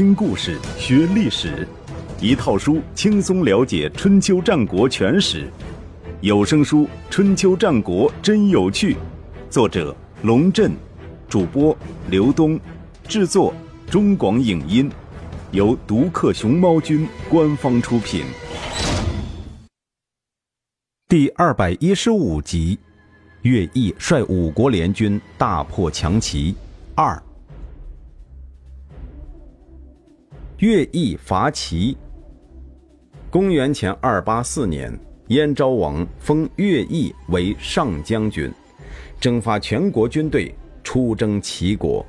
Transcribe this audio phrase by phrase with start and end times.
[0.00, 1.68] 听故事学历史，
[2.22, 5.46] 一套书轻松了解春秋战国全史。
[6.22, 8.94] 有声书《春秋战国真有趣》，
[9.50, 10.72] 作者龙震，
[11.28, 11.76] 主播
[12.08, 12.58] 刘东，
[13.06, 13.52] 制作
[13.90, 14.90] 中广影音，
[15.50, 18.24] 由独克熊猫君官方出品。
[21.08, 22.78] 第二百一十五集，
[23.42, 26.54] 乐毅率五国联军大破强齐
[26.94, 27.22] 二。
[30.60, 31.96] 乐毅伐齐。
[33.30, 34.92] 公元前二八四年，
[35.28, 38.52] 燕昭王封乐毅为上将军，
[39.18, 40.54] 征发全国军队
[40.84, 42.04] 出征齐国。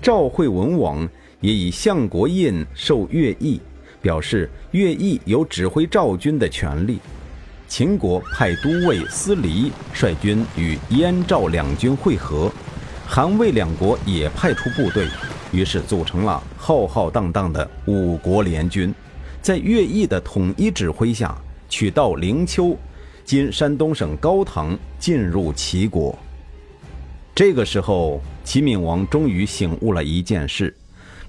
[0.00, 1.08] 赵惠文王
[1.40, 3.60] 也以相国印授乐毅，
[4.00, 7.00] 表示乐毅有指挥赵军的权利。
[7.66, 12.52] 秦国派都尉司离率军与燕赵两军会合，
[13.04, 15.08] 韩魏两国也派出部队。
[15.50, 18.94] 于是组成了浩浩荡荡的五国联军，
[19.40, 21.36] 在乐毅的统一指挥下，
[21.68, 22.76] 取道灵丘
[23.24, 26.16] （今山东省高唐），进入齐国。
[27.34, 30.74] 这个时候，齐闵王终于醒悟了一件事，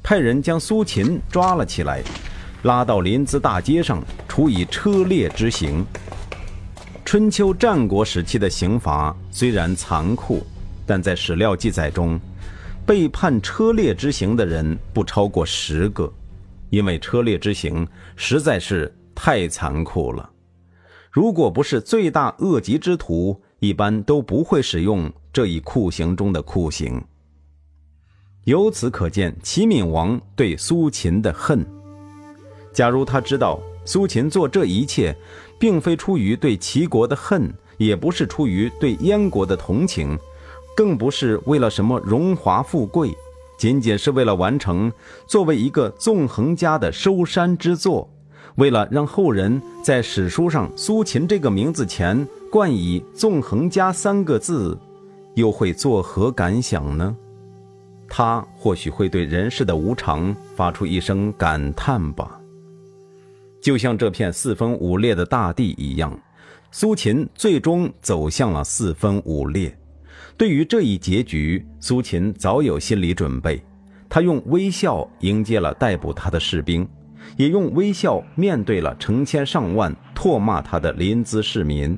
[0.01, 2.01] 派人将苏秦抓了起来，
[2.63, 5.85] 拉到临淄大街上，处以车裂之刑。
[7.05, 10.45] 春秋战国时期的刑罚虽然残酷，
[10.85, 12.19] 但在史料记载中。
[12.89, 16.11] 被判车裂之刑的人不超过十个，
[16.71, 20.27] 因为车裂之刑实在是太残酷了。
[21.11, 26.99] 如果不是罪大恶极之徒，一般都不会使用这一酷刑中的酷刑。
[28.45, 31.63] 由此可见，齐闵王对苏秦的恨。
[32.73, 35.15] 假如他知道苏秦做这一切，
[35.59, 40.17] 并非出于对齐国的恨，也不是出于对燕国的同情。
[40.79, 43.13] 更不是为了什么荣华富贵，
[43.57, 44.89] 仅仅是为了完成
[45.27, 48.09] 作为一个纵横家的收山之作，
[48.55, 54.79] 为了让后人在史书上苏秦这个名字前冠以“纵横家”三个字，
[55.35, 57.13] 又会作何感想呢？
[58.07, 62.39] 他或许会对人世的无常发出一声感叹吧。
[63.61, 66.17] 就像这片四分五裂的大地一样，
[66.71, 69.75] 苏秦最终走向了四分五裂。
[70.39, 73.61] 对于这一结局，苏秦早有心理准备。
[74.07, 76.87] 他用微笑迎接了逮捕他的士兵，
[77.35, 81.97] 也用微笑面对了成千上万唾骂他的临淄市民。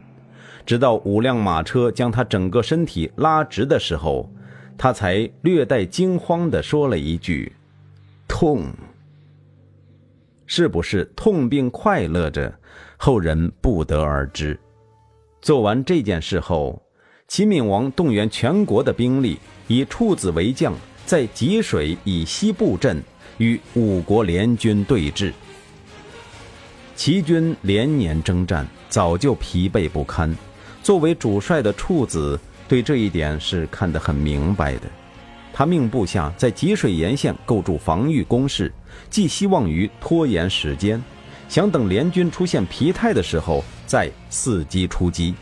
[0.65, 4.27] 直到五辆马车将他整个身体拉直的时候，
[4.75, 7.53] 他才略带惊慌地说了一句
[8.27, 8.65] ：“痛。”
[10.47, 12.51] 是不是痛并快乐着，
[12.97, 14.59] 后人不得而知。
[15.43, 16.81] 做完这件事后。
[17.31, 20.75] 齐闵王动员全国的兵力，以处子为将，
[21.05, 23.01] 在济水以西布阵
[23.37, 25.31] 与五国联军对峙。
[26.93, 30.35] 齐军连年征战，早就疲惫不堪。
[30.83, 32.37] 作为主帅的处子
[32.67, 34.91] 对这一点是看得很明白的。
[35.53, 38.69] 他命部下在济水沿线构筑防御工事，
[39.09, 41.01] 寄希望于拖延时间，
[41.47, 45.33] 想等联军出现疲态的时候再伺机出击。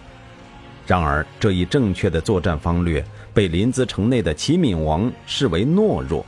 [0.89, 6.25] 然而，这一正确的作战方略被临淄城内的齐闵王视为懦弱。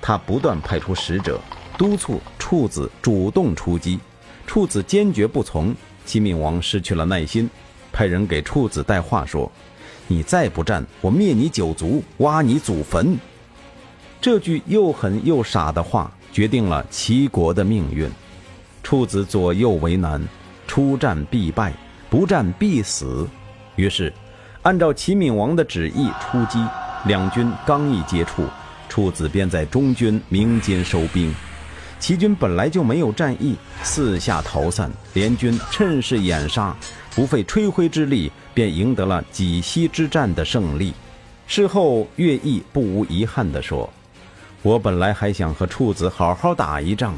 [0.00, 1.40] 他不断派出使者，
[1.76, 3.98] 督促处子主动出击。
[4.46, 5.74] 处子坚决不从，
[6.04, 7.50] 齐闵王失去了耐心，
[7.92, 9.50] 派人给处子带话说
[10.06, 13.18] ：“你再不战，我灭你九族，挖你祖坟。”
[14.22, 18.08] 这句又狠又傻的话，决定了齐国的命运。
[18.84, 20.22] 处子左右为难，
[20.68, 21.72] 出战必败，
[22.08, 23.26] 不战必死。
[23.76, 24.12] 于是，
[24.62, 26.58] 按照齐闵王的旨意出击。
[27.06, 28.46] 两军刚一接触，
[28.88, 31.32] 处子便在中军鸣金收兵。
[32.00, 34.90] 齐军本来就没有战意，四下逃散。
[35.14, 36.74] 联军趁势掩杀，
[37.14, 40.92] 不费吹灰之力便赢得了济西之战的胜利。
[41.46, 43.88] 事后，乐毅不无遗憾地说
[44.62, 47.14] ：“我本来还想和处子好好打一仗，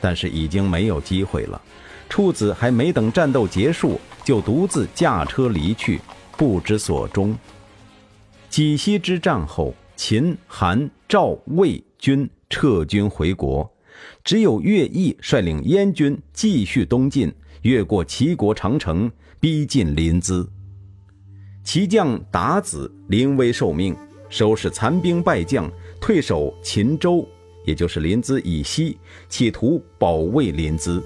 [0.00, 1.58] 但是已经没有机会了。
[2.14, 6.00] 处子还没等战斗结束。”就独自驾车离去，
[6.38, 7.36] 不知所终。
[8.48, 13.68] 济西之战后，秦、韩、赵、魏军撤军回国，
[14.22, 20.46] 只有乐毅率领燕军继续东进，越过齐国长城，逼近临淄。
[21.64, 23.94] 齐将鞑子临危受命，
[24.30, 25.68] 收拾残兵败将，
[26.00, 27.28] 退守秦州，
[27.66, 28.96] 也就是临淄以西，
[29.28, 31.02] 企图保卫临淄。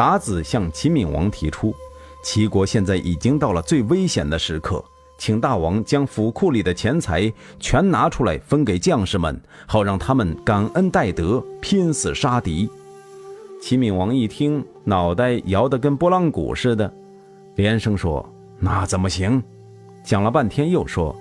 [0.00, 1.74] 鞑子向齐闵王提出。
[2.22, 4.82] 齐国现在已经到了最危险的时刻，
[5.18, 12.66] 请大王将府库里的钱财全拿出来分给将士们，好让他们感恩戴德，拼死杀敌。
[13.60, 16.90] 齐闵王一听，脑袋摇得跟拨浪鼓似的，
[17.56, 18.26] 连声说
[18.58, 19.42] ：“那怎么行？”
[20.02, 21.14] 讲了半天，又说：“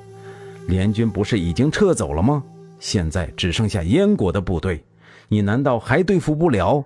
[0.67, 2.41] 联军不是已经撤走了吗？
[2.79, 4.81] 现在只剩下燕国的部队，
[5.27, 6.81] 你难道还对付不了？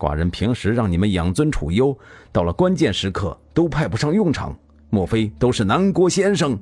[0.00, 1.94] 寡人平时让你们养尊处优，
[2.32, 4.58] 到了关键时刻都派不上用场，
[4.88, 6.58] 莫非都是南郭先生？”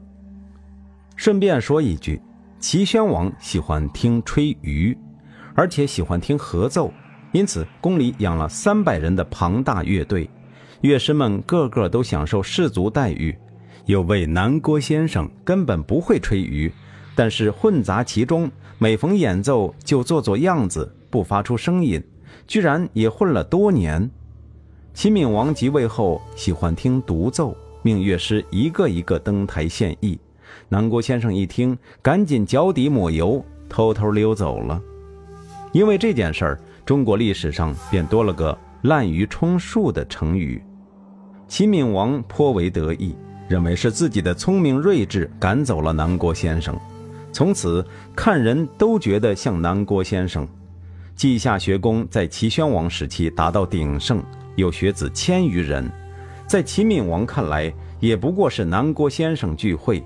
[1.15, 2.21] 顺便说一句，
[2.59, 4.97] 齐宣王喜欢听吹竽，
[5.55, 6.93] 而且喜欢听合奏。
[7.31, 10.29] 因此，宫里养了三百人的庞大乐队，
[10.81, 13.37] 乐师们个个都享受士族待遇。
[13.85, 16.73] 有位南郭先生根本不会吹竽，
[17.15, 22.03] 但是混杂其中，每逢演奏就做做样子，不发出声音，
[22.47, 24.11] 居然也混了多年。
[24.95, 30.19] 齐闵王即位后，喜欢听独奏，命乐师一个一个登台献艺。
[30.69, 34.81] 南郭先生一听，赶紧脚底抹油，偷偷溜走了。
[35.73, 36.61] 因为这件事儿。
[36.87, 40.65] 中国历史上便多了个“滥竽充数”的成语，
[41.47, 43.15] 齐闵王颇为得意，
[43.47, 46.75] 认为是自己的聪明睿智赶走了南郭先生。
[47.31, 47.87] 从此
[48.17, 50.49] 看人都觉得像南郭先生。
[51.19, 54.23] 稷下学宫在齐宣王时期达到鼎盛，
[54.55, 55.91] 有学子千余人，
[56.47, 60.01] 在齐闵王看来，也不过是南郭先生聚会，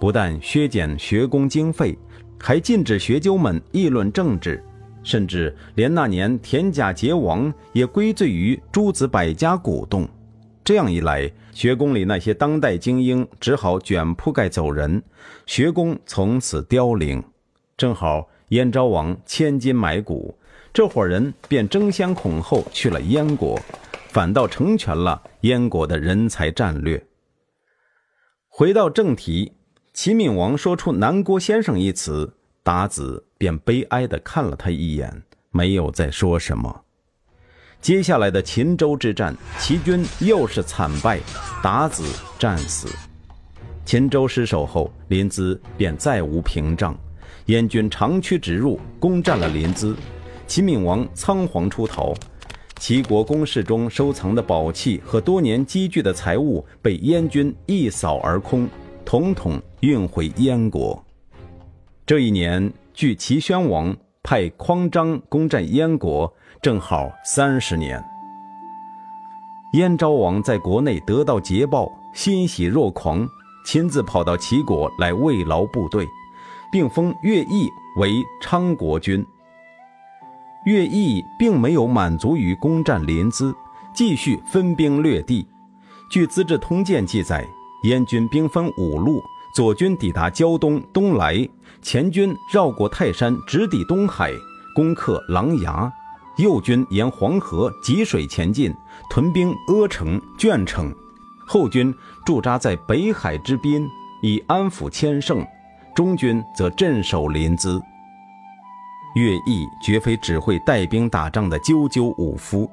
[0.00, 1.96] 不但削减学宫经费，
[2.36, 4.60] 还禁止学究们议论政治。
[5.04, 10.08] 甚至连那年田甲劫王也归罪于诸子百家鼓动，
[10.64, 15.00] 这样一来，学宫里那些当代精英只好卷铺盖走人，
[15.46, 17.22] 学宫从此凋零。
[17.76, 20.36] 正好燕昭王千金买骨，
[20.76, 23.58] 这伙人便争先恐后去了燕国，
[24.10, 27.02] 反倒成全了燕国的人才战略。
[28.46, 29.54] 回到正题，
[29.94, 32.30] 齐闵王说出“南郭先生”一词。
[32.62, 36.84] 达子便悲哀地看了他一眼，没有再说什么。
[37.80, 41.18] 接下来的秦州之战，齐军又是惨败，
[41.62, 42.04] 达子
[42.38, 42.86] 战死。
[43.86, 46.94] 秦州失守后，临淄便再无屏障，
[47.46, 49.96] 燕军长驱直入，攻占了临淄。
[50.46, 52.14] 齐闵王仓皇出逃，
[52.78, 58.68] 齐国宫室中收藏的宝器和多年积聚的财物被燕军一扫而空，
[59.04, 61.02] 统统运回燕国。
[62.06, 66.32] 这一年，距齐宣王派匡章攻占燕国
[66.62, 68.02] 正好三十年。
[69.72, 73.28] 燕昭王在国内得到捷报，欣喜若狂，
[73.66, 76.06] 亲自跑到齐国来慰劳部队，
[76.70, 77.68] 并封乐毅
[77.98, 79.26] 为昌国君。
[80.66, 83.54] 乐毅并没有满足于攻占临淄，
[83.94, 85.46] 继续分兵掠地。
[86.10, 87.46] 据《资治通鉴》记载，
[87.84, 89.22] 燕军兵分五路。
[89.54, 91.48] 左军抵达胶东东莱，
[91.80, 94.30] 前军绕过泰山，直抵东海，
[94.74, 95.90] 攻克琅琊；
[96.36, 98.74] 右军沿黄河汲水前进，
[99.08, 100.92] 屯兵阿城、鄄城；
[101.46, 101.94] 后军
[102.26, 103.88] 驻扎在北海之滨，
[104.20, 105.38] 以安抚千乘；
[105.94, 107.80] 中军则镇守临淄。
[109.16, 112.70] 乐毅绝非只会带兵打仗的赳赳武夫，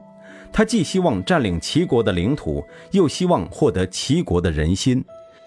[0.51, 2.61] 他既希望占领齐国的领土，
[2.91, 5.01] 又希望获得齐国的人心。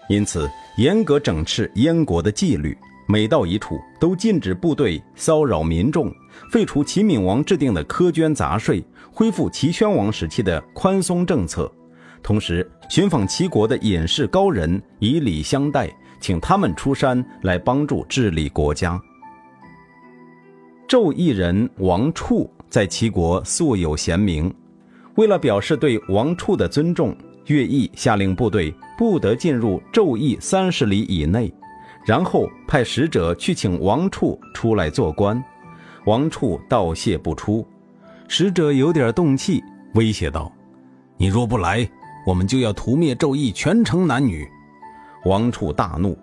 [0.09, 2.75] 因此，严格整治燕国的纪律，
[3.07, 6.11] 每到一处都禁止部队骚扰民众，
[6.51, 11.71] 废除齐闵王制定的苛捐杂税，恢复齐宣王时期的宽松政策。
[12.23, 15.87] 同时，寻访齐国的隐士高人，以礼相待，
[16.19, 18.99] 请他们出山来帮助治理国家。
[20.87, 24.53] 纣异人王处在齐国素有贤名，
[25.15, 27.15] 为了表示对王处的尊重。
[27.45, 31.53] 乐毅下令部队不得进入纣邑三十里以内，
[32.05, 35.41] 然后派使者去请王处出来做官。
[36.05, 37.65] 王处道谢不出，
[38.27, 39.63] 使者有点动气，
[39.93, 40.51] 威胁道
[41.15, 41.89] ：“你若不来，
[42.25, 44.45] 我们就要屠灭纣邑全城男女。”
[45.23, 46.17] 王处大怒：“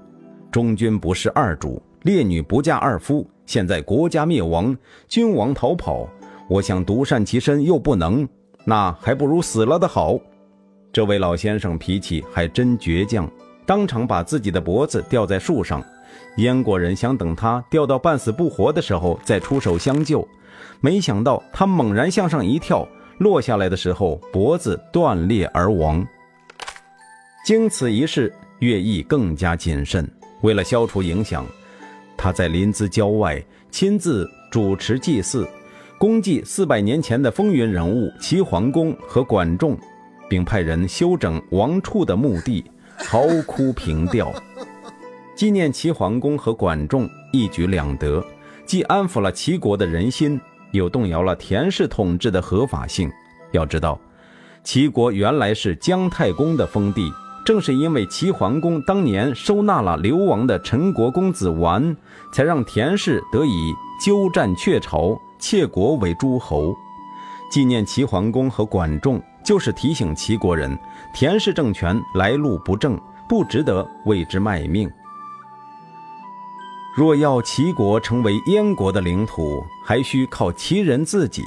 [0.52, 3.28] 中军不是二主，烈女不嫁二夫。
[3.46, 4.74] 现在国家灭亡，
[5.08, 6.08] 君王逃跑，
[6.48, 8.26] 我想独善其身又不能，
[8.64, 10.18] 那还不如死了的好。”
[10.92, 13.28] 这位老先生脾气还真倔强，
[13.66, 15.82] 当场把自己的脖子吊在树上。
[16.36, 20.26] 燕国人想等他吊到半死不活的时候再出手相救，
[20.80, 22.86] 没想到他猛然向上一跳，
[23.18, 26.06] 落下来的时候脖子断裂而亡。
[27.44, 30.08] 经此一事，乐毅更加谨慎。
[30.42, 31.44] 为了消除影响，
[32.16, 35.48] 他在临淄郊外亲自主持祭祀，
[35.98, 39.78] 公祭四百年前的风云人物齐桓公和管仲。
[40.26, 42.64] 并派人修整王处的墓地，
[42.96, 44.32] 嚎哭凭吊。
[45.36, 48.24] 纪念齐桓公和管仲，一举两得，
[48.64, 50.40] 既安抚了齐国的人心，
[50.72, 53.12] 又动摇了田氏统治的合法性。
[53.52, 54.00] 要知道，
[54.64, 57.12] 齐国原来是姜太公的封地，
[57.44, 61.94] 正是因为齐桓公当年收纳了流亡的陈国公子完，
[62.32, 66.74] 才让田氏得以鸠占鹊巢，窃国为诸侯。
[67.50, 70.76] 纪念齐桓公和管仲，就是提醒齐国人，
[71.12, 72.98] 田氏政权来路不正，
[73.28, 74.90] 不值得为之卖命。
[76.96, 81.44] 若要齐国成为燕国的领土，还需靠齐人自己。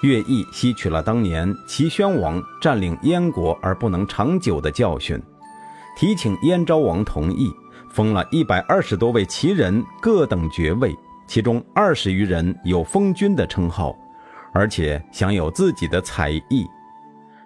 [0.00, 5.20] 乐毅吸取了当年齐宣王占领燕国而不能长久的教训，
[5.96, 7.52] 提请燕昭王同意，
[7.90, 10.94] 封了一百二十多位齐人各等爵位，
[11.26, 13.96] 其中二十余人有封君的称号，
[14.52, 16.64] 而且享有自己的采邑。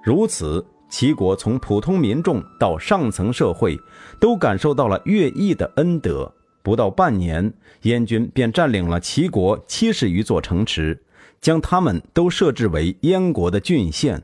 [0.02, 3.78] 如此，齐国从普通民众到上层社会，
[4.20, 6.30] 都感受到了乐毅的恩德。
[6.62, 7.50] 不到半年，
[7.82, 11.02] 燕军便占领了齐国七十余座城池，
[11.42, 14.22] 将他们都设置为燕国的郡县。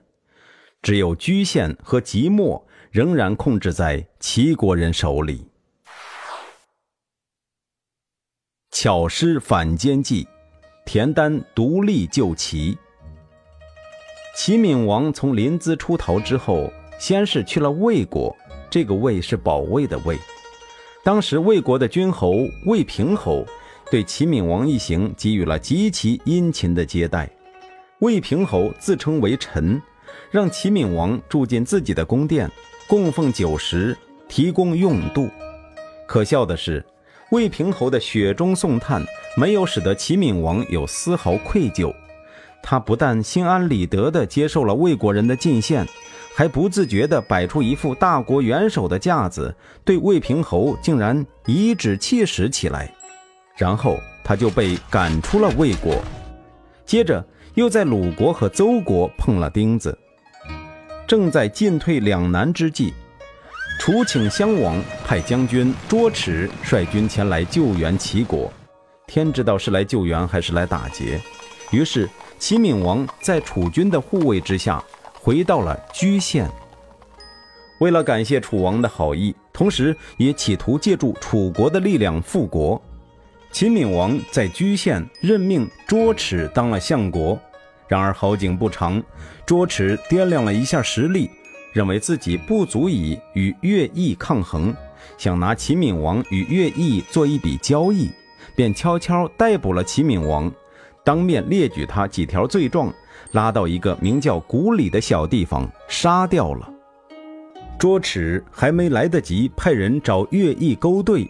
[0.80, 5.44] 只有居县和即墨仍然控制在齐国人手里。
[8.70, 10.26] 巧施反间计，
[10.87, 12.78] 田丹独立救齐。
[14.37, 18.34] 齐闵王从临淄出逃之后，先是去了魏国，
[18.70, 20.16] 这个魏是保卫的魏。
[21.02, 23.44] 当时魏国的君侯魏平侯
[23.90, 27.28] 对齐闵王一行给予了极其殷勤的接待。
[28.00, 29.80] 魏平侯自称为臣，
[30.30, 32.50] 让齐闵王住进自己的宫殿，
[32.87, 33.97] 供奉酒食，
[34.28, 35.28] 提供用度。
[36.07, 36.85] 可笑的是，
[37.30, 39.04] 魏平侯的雪中送炭
[39.37, 41.92] 没有使得齐闵王有丝毫愧疚，
[42.62, 45.87] 他不但心安理得地接受了魏国人的进献。
[46.35, 49.52] 还不自觉地摆出一副大国元首的架子，
[49.85, 52.95] 对魏平侯竟然颐指气使起来，
[53.58, 56.00] 然后他就被赶出了魏国，
[56.86, 57.22] 接着
[57.54, 59.98] 又在鲁国和邹国碰了钉子。
[61.06, 62.94] 正在进退两难之际，
[63.78, 68.50] 楚顷襄王派将军卓齿率军前来救援齐国，
[69.06, 71.20] 天知道是来救援还是来打劫。
[71.70, 74.82] 于是齐闵王在楚军的护卫之下。
[75.20, 76.48] 回到了居县。
[77.80, 82.80] 为了感谢楚王的好意，同时也企图借助楚国的力量复国，
[83.50, 87.38] 秦闵王在居县任命卓齿当了相国。
[87.88, 89.02] 然而好景不长，
[89.47, 91.31] 卓齿掂量了一下实力，
[91.73, 94.75] 认为自己不足以与乐毅抗衡，
[95.17, 98.11] 想拿秦闵王与乐毅做一笔交易，
[98.55, 100.52] 便悄悄逮捕了秦闵王，
[101.02, 102.93] 当面列举他几条罪状。
[103.33, 106.71] 拉到一个名叫谷里的小地方杀掉了。
[107.78, 111.28] 卓齿还没来得及派人找乐毅勾兑，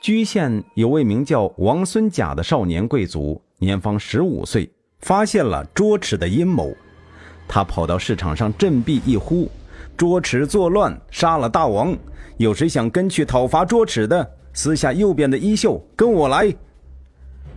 [0.00, 6.74] 居县有位名叫王孙甲的少年贵族，年方十五岁，发现了卓齿的阴谋。
[7.48, 9.50] 他跑到市场上振臂一呼
[9.96, 11.96] ：“卓齿作乱，杀了大王！
[12.36, 14.28] 有谁想跟去讨伐卓齿的？
[14.52, 16.54] 撕下右边的衣袖，跟我来！”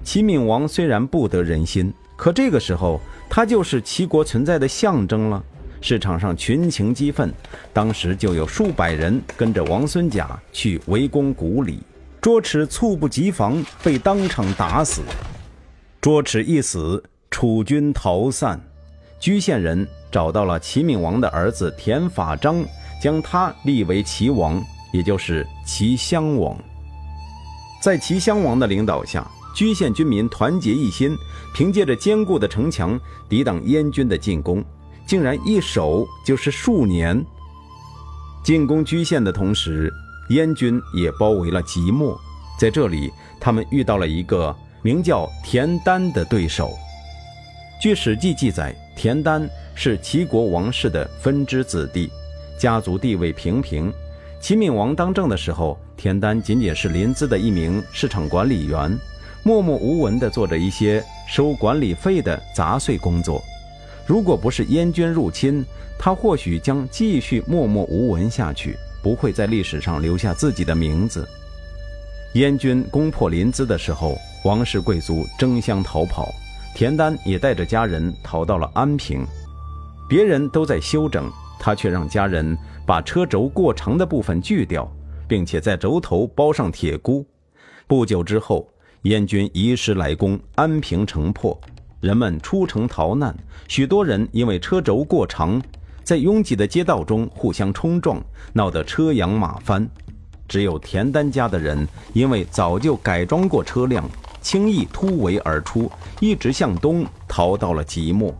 [0.03, 2.99] 齐闵王虽然不得人心，可这个时候。
[3.31, 5.43] 他就是齐国存在的象征了。
[5.81, 7.31] 市场上群情激愤，
[7.71, 11.83] 当时就有数百人跟着王孙甲去围攻谷里。
[12.21, 15.01] 卓齿猝不及防，被当场打死。
[16.01, 18.59] 卓齿一死，楚军逃散。
[19.19, 22.63] 居县人找到了齐闵王的儿子田法章，
[23.01, 26.57] 将他立为齐王，也就是齐襄王。
[27.81, 29.25] 在齐襄王的领导下。
[29.55, 31.17] 居县军民团结一心，
[31.53, 32.97] 凭借着坚固的城墙
[33.27, 34.63] 抵挡燕军的进攻，
[35.07, 37.25] 竟然一守就是数年。
[38.43, 39.91] 进攻居县的同时，
[40.29, 42.19] 燕军也包围了即墨，
[42.59, 46.71] 在这里，他们遇到了一个名叫田丹的对手。
[47.81, 52.11] 据《史记》记载，田丹是齐国王室的分支子弟，
[52.57, 53.91] 家族地位平平。
[54.39, 58.97] 齐闵王当政的时候，田丹仅仅是临淄的一名市场管理员。
[59.41, 63.41] 默默无闻地做着一些收管理费的杂碎工作。
[64.05, 65.65] 如果不是燕军入侵，
[65.97, 71.27] 他或许将继续默默无闻下去，不会在历史上留下自己的名字。
[72.33, 76.29] 燕军攻破临淄的时候，王室贵族争相逃跑，
[76.75, 79.25] 田丹也带着家人逃到了安平。
[80.07, 84.91] 别人都在休整，他却让家人把车轴过长的部分锯掉，
[85.27, 87.25] 并且在轴头包上铁箍。
[87.87, 88.69] 不久之后。
[89.03, 91.57] 燕军移师来攻，安平城破，
[92.01, 93.33] 人们出城逃难。
[93.69, 95.61] 许多人因为车轴过长，
[96.03, 98.21] 在拥挤的街道中互相冲撞，
[98.53, 99.87] 闹得车仰马翻。
[100.47, 104.03] 只有田丹家的人，因为早就改装过车辆，
[104.41, 108.33] 轻易突围而出，一直向东逃到了即墨。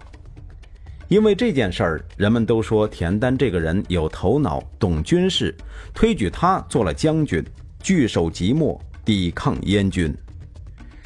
[1.08, 5.56] 因为这件事儿，人们都说田丹这个人有头脑、懂军事，
[5.94, 7.44] 推举他做了将军，
[7.82, 10.16] 据守即墨，抵抗燕军。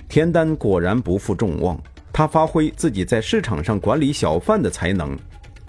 [0.10, 1.82] 田丹果然不负众望，
[2.12, 5.18] 他发挥自己在市场上管理小贩的才能，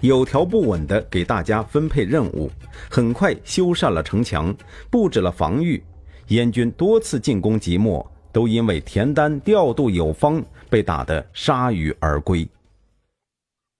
[0.01, 2.51] 有条不紊地给大家分配任务，
[2.89, 4.55] 很快修缮了城墙，
[4.89, 5.83] 布置了防御。
[6.27, 12.47] 燕军多次进攻即墨，都因为田丹调度有方，被打得铩羽而归。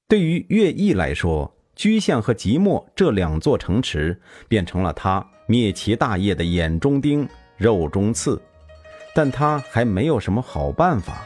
[0.07, 8.41] 对于乐毅来说，居县和即墨这两座城池变成了他灭齐大业的眼中钉、肉中刺，
[9.13, 11.25] 但他还没有什么好办法。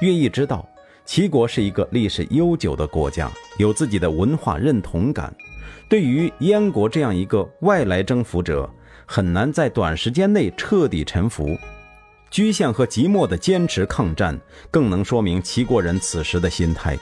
[0.00, 0.68] 乐毅知道，
[1.04, 5.34] 齐国是一个历史悠久的国家，有自己的文化认同感，
[5.88, 8.68] 对于燕国这样一个外来征服者，
[9.06, 11.56] 很难在短时间内彻底臣服。
[12.30, 14.36] 居县和即墨的坚持抗战，
[14.70, 16.98] 更能说明齐国人此时的心态。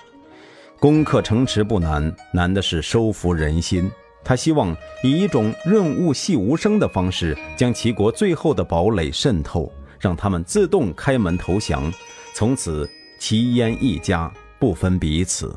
[0.78, 3.90] 攻克城池不难，难的是收服人心。
[4.24, 11.90] 他希望以一种润物细无声的方式，将齐国最后的堡垒渗透，让他们自动开门投降。
[12.34, 12.88] 从此，
[13.24, 15.56] 齐燕一家不分彼此。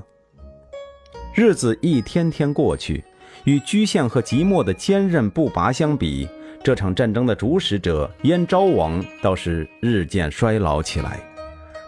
[1.33, 3.03] 日子一天天过去，
[3.45, 6.29] 与居县和即墨的坚韧不拔相比，
[6.63, 11.19] 这场战争的主使者燕昭王倒是日渐衰老起来。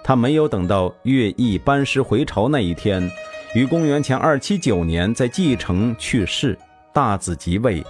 [0.04, 3.08] 他没有等到乐毅班师回朝那一天。
[3.54, 6.58] 于公元前二七九年，在继承去世，
[6.92, 7.86] 大子即位，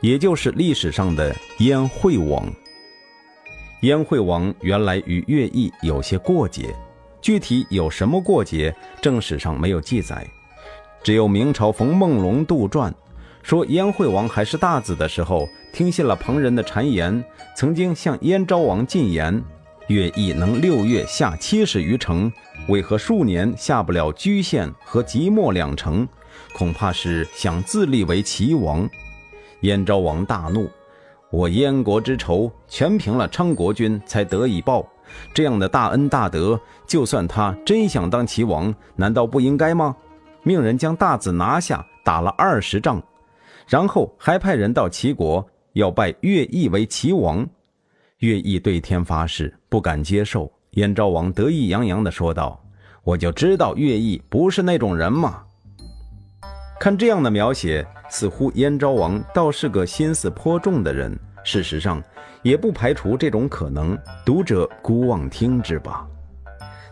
[0.00, 2.48] 也就是历史上的燕惠王。
[3.80, 6.72] 燕惠王原来与乐毅有些过节，
[7.22, 10.26] 具体有什么过节，正史上没有记载，
[11.04, 12.92] 只有明朝冯梦龙杜撰，
[13.42, 17.24] 说燕惠王还是大子的时候，听信了旁人的谗言，
[17.56, 19.42] 曾经向燕昭王进言。
[19.88, 22.32] 乐毅能六月下七十余城，
[22.68, 26.06] 为何数年下不了居县和即墨两城？
[26.54, 28.88] 恐怕是想自立为齐王。
[29.60, 30.68] 燕昭王大怒
[31.30, 34.88] ：“我燕国之仇，全凭了昌国君才得以报。
[35.34, 36.58] 这样的大恩大德，
[36.92, 39.96] 就算他真想当齐王，难道不应该吗？”
[40.44, 43.02] 命人将大子拿下，打了二十仗，
[43.66, 47.48] 然后还派人到齐国，要拜乐毅为齐王。
[48.18, 50.52] 乐毅对天发誓，不敢接受。
[50.72, 52.62] 燕昭王得意洋洋地说道
[53.04, 55.42] ：“我就知道乐毅不是那种人嘛。”
[56.78, 61.18] 看这样的描写，似乎燕昭王倒是个心思颇重的人。
[61.42, 62.02] 事实上，
[62.42, 63.98] 也不排除这种可能。
[64.26, 66.06] 读者姑妄听之吧。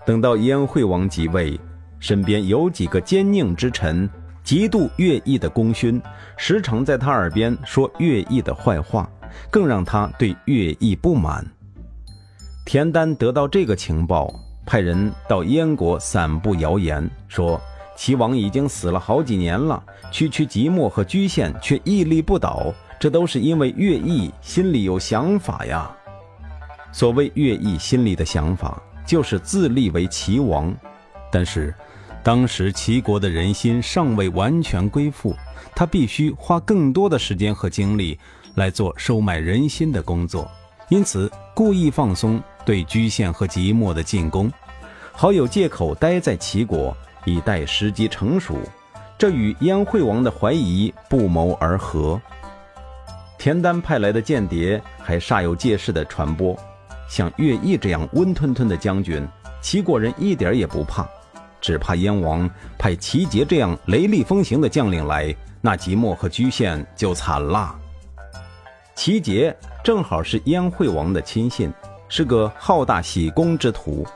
[0.05, 1.59] 等到燕惠王即位，
[1.99, 4.09] 身边有几个奸佞之臣，
[4.45, 6.01] 嫉妒乐毅的功勋，
[6.37, 9.09] 时常在他耳边说乐毅的坏话。
[9.49, 11.47] 更让他对乐毅不满。
[12.67, 14.29] 田丹得到这个情报，
[14.67, 17.61] 派人到燕国散布谣言，说
[17.97, 25.89] 齐王已经死了好几年了，区区即墨和居县却屹立不倒，这都是因为乐毅心里有想法呀。
[26.91, 30.73] 所谓乐毅心里的想法，就是自立为齐王。
[31.33, 31.75] 但是，
[32.23, 35.35] 当时齐国的人心尚未完全归附，
[35.75, 38.17] 他必须花更多的时间和精力。
[38.55, 40.49] 来做收买人心的工作，
[40.89, 44.53] 因此故意放松对居县和即墨的进攻，
[45.13, 46.95] 好有借口待在齐国，
[47.25, 48.59] 以待时机成熟。
[49.17, 52.21] 这与燕惠王的怀疑不谋而合。
[53.39, 56.59] 田丹派来的间谍还煞有介事的传播，
[57.11, 59.27] 像乐毅这样温吞吞的将军，
[59.61, 61.05] 齐国人一点也不怕，
[61.61, 67.77] 只怕燕王派齐杰这样雷厉风行的将领来，那即墨和居县就惨了。
[68.95, 71.73] 齐杰正好是燕惠王的亲信，
[72.09, 74.07] 是个好大喜功之徒。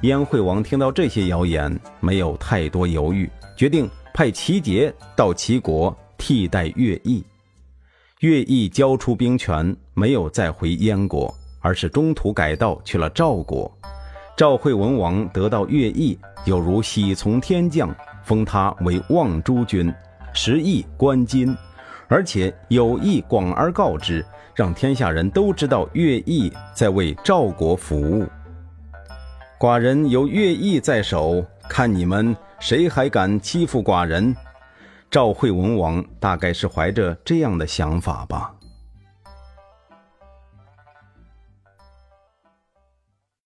[0.00, 7.24] 燕惠王听到这些谣言，没有太多犹豫，决定派齐杰到齐国替代乐毅。
[8.18, 11.32] 乐毅交出兵权，没有再回燕国，
[11.64, 13.74] 而是中途改道去了赵国。
[14.36, 19.92] 赵惠文王得到乐毅，有如喜从天降，封他为望诸君，
[20.34, 21.56] 食邑观金。
[22.06, 24.24] 而且有意广而告之，
[24.54, 28.26] 让天下人都知道乐毅在为赵国服务。
[29.58, 34.36] 寡人有乐毅在手，看你们谁还敢欺负寡人？
[35.10, 38.53] 赵惠文王大概是怀着这样的想法吧。